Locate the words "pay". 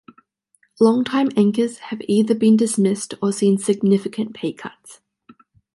4.33-4.51